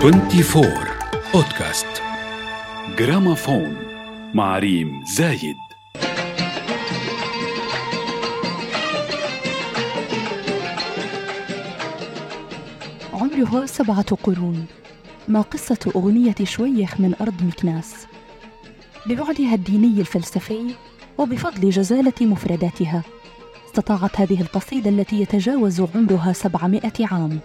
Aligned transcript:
24 0.00 0.64
بودكاست 1.34 2.02
جرامافون 2.98 3.76
مع 4.34 4.58
ريم 4.58 5.04
زايد 5.04 5.56
عمرها 13.12 13.66
سبعة 13.66 14.16
قرون. 14.22 14.66
ما 15.28 15.40
قصة 15.40 15.92
أغنية 15.96 16.34
شويخ 16.44 17.00
من 17.00 17.14
أرض 17.20 17.42
مكناس. 17.42 18.06
ببعدها 19.06 19.54
الديني 19.54 20.00
الفلسفي 20.00 20.74
وبفضل 21.18 21.70
جزالة 21.70 22.12
مفرداتها 22.20 23.02
استطاعت 23.66 24.20
هذه 24.20 24.40
القصيدة 24.40 24.90
التي 24.90 25.20
يتجاوز 25.20 25.80
عمرها 25.94 26.32
سبعمائة 26.32 26.92
عام. 27.00 27.40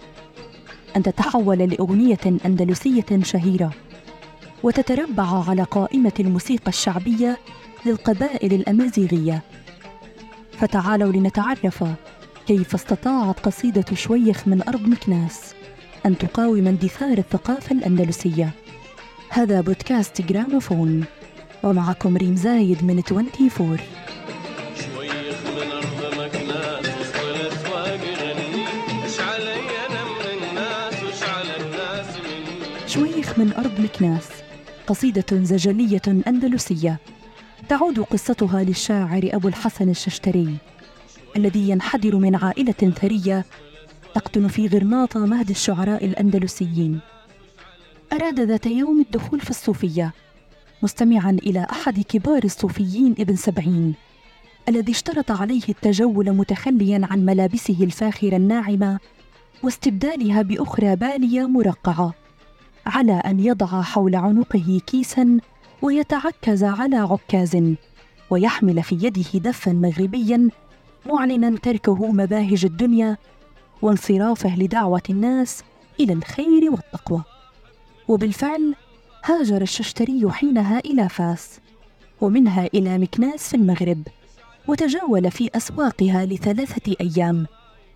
أن 0.96 1.02
تتحول 1.02 1.58
لأغنية 1.58 2.18
أندلسية 2.46 3.22
شهيرة 3.22 3.70
وتتربع 4.62 5.48
على 5.48 5.62
قائمة 5.62 6.12
الموسيقى 6.20 6.68
الشعبية 6.68 7.38
للقبائل 7.86 8.52
الأمازيغية. 8.52 9.42
فتعالوا 10.52 11.12
لنتعرف 11.12 11.84
كيف 12.46 12.74
استطاعت 12.74 13.40
قصيدة 13.40 13.84
شويخ 13.94 14.48
من 14.48 14.62
أرض 14.68 14.88
مكناس 14.88 15.54
أن 16.06 16.18
تقاوم 16.18 16.66
اندثار 16.66 17.18
الثقافة 17.18 17.76
الأندلسية. 17.76 18.50
هذا 19.28 19.60
بودكاست 19.60 20.22
جراموفون 20.22 21.04
ومعكم 21.62 22.16
ريم 22.16 22.36
زايد 22.36 22.84
من 22.84 23.02
24 23.12 23.78
شويخ 32.96 33.38
من 33.38 33.52
أرض 33.52 33.80
مكناس 33.80 34.28
قصيدة 34.86 35.24
زجلية 35.32 36.02
أندلسية. 36.26 36.98
تعود 37.68 38.00
قصتها 38.00 38.62
للشاعر 38.62 39.20
أبو 39.32 39.48
الحسن 39.48 39.88
الششتري 39.88 40.56
الذي 41.36 41.70
ينحدر 41.70 42.16
من 42.16 42.34
عائلة 42.34 42.72
ثرية 42.72 43.44
تقطن 44.14 44.48
في 44.48 44.66
غرناطة 44.66 45.26
مهد 45.26 45.50
الشعراء 45.50 46.04
الأندلسيين. 46.04 47.00
أراد 48.12 48.40
ذات 48.40 48.66
يوم 48.66 49.00
الدخول 49.00 49.40
في 49.40 49.50
الصوفية 49.50 50.12
مستمعا 50.82 51.30
إلى 51.30 51.66
أحد 51.70 52.00
كبار 52.00 52.44
الصوفيين 52.44 53.14
ابن 53.18 53.36
سبعين 53.36 53.94
الذي 54.68 54.92
اشترط 54.92 55.30
عليه 55.30 55.68
التجول 55.68 56.32
متخليا 56.32 57.00
عن 57.10 57.24
ملابسه 57.24 57.76
الفاخرة 57.80 58.36
الناعمة 58.36 58.98
واستبدالها 59.62 60.42
بأخرى 60.42 60.96
بالية 60.96 61.46
مرقعة. 61.48 62.25
على 62.86 63.12
أن 63.12 63.40
يضع 63.40 63.82
حول 63.82 64.14
عنقه 64.16 64.80
كيسا 64.86 65.38
ويتعكز 65.82 66.64
على 66.64 66.96
عكاز 66.96 67.74
ويحمل 68.30 68.82
في 68.82 68.94
يده 68.94 69.38
دفا 69.50 69.72
مغربيا 69.72 70.50
معلنا 71.06 71.58
تركه 71.58 72.12
مباهج 72.12 72.64
الدنيا 72.64 73.16
وانصرافه 73.82 74.56
لدعوة 74.56 75.02
الناس 75.10 75.62
إلى 76.00 76.12
الخير 76.12 76.70
والتقوى. 76.70 77.22
وبالفعل 78.08 78.74
هاجر 79.24 79.62
الششتري 79.62 80.30
حينها 80.30 80.78
إلى 80.78 81.08
فاس 81.08 81.60
ومنها 82.20 82.66
إلى 82.74 82.98
مكناس 82.98 83.48
في 83.48 83.56
المغرب 83.56 84.02
وتجول 84.68 85.30
في 85.30 85.50
أسواقها 85.54 86.26
لثلاثة 86.26 86.96
أيام 87.00 87.46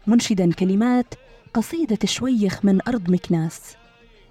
منشدا 0.07 0.53
كلمات 0.53 1.15
قصيدة 1.55 1.99
شويخ 2.05 2.65
من 2.65 2.79
أرض 2.89 3.11
مكناس. 3.11 3.80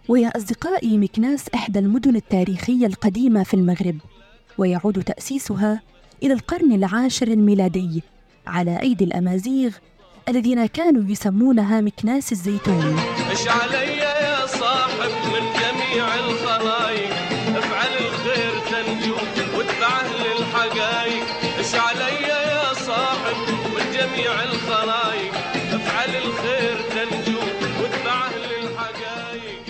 ويا 0.09 0.37
أصدقائي 0.37 0.97
مكناس 0.97 1.45
إحدى 1.55 1.79
المدن 1.79 2.15
التاريخية 2.15 2.85
القديمة 2.85 3.43
في 3.43 3.53
المغرب. 3.53 3.95
ويعود 4.57 5.03
تأسيسها 5.03 5.81
إلى 6.23 6.33
القرن 6.33 6.71
العاشر 6.71 7.27
الميلادي 7.27 8.03
على 8.47 8.81
أيدي 8.81 9.03
الأمازيغ 9.03 9.71
الذين 10.29 10.65
كانوا 10.65 11.11
يسمونها 11.11 11.81
مكناس 11.81 12.31
الزيتون. 12.31 12.95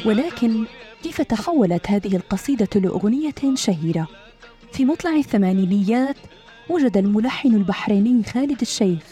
ولكن 0.06 0.66
كيف 1.04 1.22
تحولت 1.22 1.90
هذه 1.92 2.16
القصيدة 2.16 2.70
لأغنية 2.76 3.36
شهيرة؟ 3.54 4.08
في 4.74 4.86
مطلع 4.86 5.12
الثمانينيات 5.16 6.18
وجد 6.70 6.98
الملحن 6.98 7.56
البحريني 7.56 8.24
خالد 8.24 8.62
الشيخ 8.62 9.04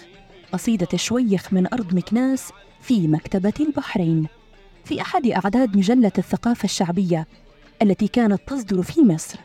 قصيدة 0.52 0.88
شويخ 0.96 1.53
من 1.53 1.68
أرض 1.74 1.94
مكناس 1.94 2.52
في 2.81 3.08
مكتبة 3.08 3.53
البحرين 3.59 4.28
في 4.86 5.02
أحد 5.02 5.28
أعداد 5.28 5.78
مجلة 5.78 6.12
الثقافة 6.18 6.66
الشعبية 6.66 7.28
التي 7.81 8.08
كانت 8.08 8.42
تصدر 8.48 8.81
في 8.84 9.02
مصر 9.02 9.40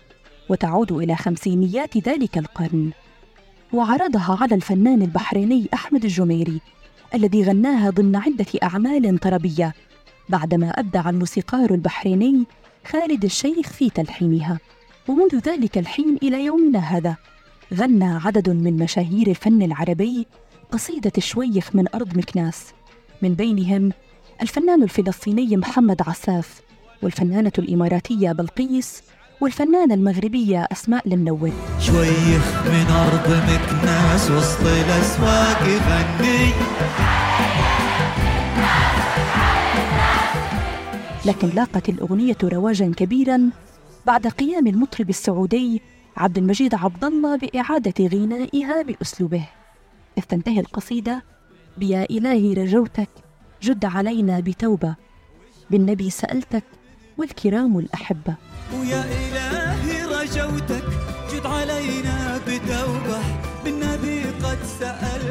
وتعود 0.49 0.93
إلى 0.93 1.17
خمسينيات 1.17 2.09
ذلك 2.09 2.39
القرن 2.39 2.91
وعرضها 3.73 4.39
على 4.41 4.55
الفنان 4.55 5.03
البحريني 5.03 5.69
أحمد 5.75 6.05
الجميري 6.05 6.61
الذي 7.15 7.43
غناها 7.45 7.91
ضمن 7.91 8.17
عدة 8.17 8.47
أعمال 8.63 9.19
طربية 9.19 9.75
بعدما 10.29 10.71
أبدع 10.71 11.11
الموسيقار 11.11 11.71
البحريني 11.71 12.45
خالد 12.87 13.25
الشيخ 13.25 13.69
في 13.69 13.91
تلحينها 13.91 14.59
ومنذ 15.09 15.37
ذلك 15.37 15.79
الحين 15.79 16.19
إلى 16.23 16.45
يومنا 16.45 16.79
هذا 16.79 17.17
غنى 17.75 18.19
عدد 18.25 18.49
من 18.51 18.77
مشاهير 18.77 19.27
الفن 19.27 19.63
العربي 19.63 20.27
قصيدة 20.73 21.13
شويخ 21.19 21.77
من 21.77 21.85
أرض 21.95 22.17
مكناس. 22.17 22.65
من 23.23 23.35
بينهم 23.35 23.93
الفنان 24.43 24.83
الفلسطيني 24.83 25.57
محمد 25.57 26.03
عساف 26.03 26.61
والفنانة 27.03 27.53
الإماراتية 27.59 28.33
بلقيس 28.33 29.03
والفنانة 29.41 29.95
المغربية 29.95 30.69
أسماء 30.73 31.07
المنور. 31.07 31.53
شويخ 31.81 32.67
من 32.67 32.87
أرض 32.91 33.29
مكناس 33.31 34.31
وسط 34.31 34.61
الأسواق 34.61 35.63
يغني 35.63 36.53
لكن 41.27 41.49
لاقت 41.49 41.89
الأغنية 41.89 42.37
رواجا 42.45 42.93
كبيرا 42.97 43.51
بعد 44.07 44.27
قيام 44.27 44.67
المطرب 44.67 45.09
السعودي 45.11 45.83
عبد 46.17 46.39
المجيد 46.39 46.75
عبد 46.75 47.05
الله 47.05 47.37
بإعادة 47.37 48.07
غنائها 48.07 48.83
بأسلوبه. 48.83 49.45
إذ 50.19 50.23
تنتهي 50.23 50.61
القصيدة 50.61 51.23
بيا 51.79 52.07
إلهي 52.11 52.53
رجوتك 52.53 53.09
جد 53.63 53.85
علينا 53.85 54.41
بتوبة 54.41 54.95
بالنبي 55.71 56.11
سألتك 56.11 56.65
والكرام 57.19 57.79
الأحبة 57.79 58.35
ويا 58.81 59.05
إلهي 59.05 60.05
رجوتك 60.05 60.85
جد 61.33 61.47
علينا 61.47 62.41
بتوبة 62.49 63.21
بالنبي 63.65 64.23
قد 64.23 64.59
سأل 64.81 65.23